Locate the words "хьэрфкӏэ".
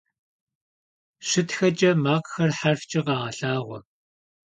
2.57-3.01